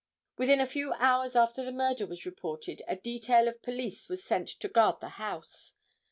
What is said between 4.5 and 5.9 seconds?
guard the house.